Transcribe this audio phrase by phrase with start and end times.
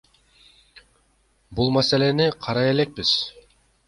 [1.59, 3.13] Бул маселени карай элекпиз.